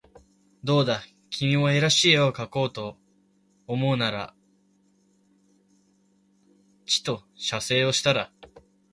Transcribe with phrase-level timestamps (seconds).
[0.63, 2.97] どうだ君も画らしい画をかこうと
[3.67, 4.33] 思うなら
[6.87, 8.31] ちと写生をしたら